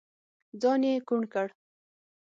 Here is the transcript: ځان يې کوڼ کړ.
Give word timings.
ځان 0.61 0.81
يې 0.89 0.95
کوڼ 1.07 1.21
کړ. 1.33 1.47